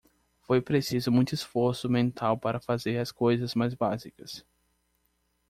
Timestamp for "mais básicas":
3.53-4.43